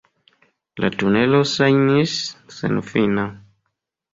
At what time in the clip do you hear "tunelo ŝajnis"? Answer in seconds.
1.03-2.17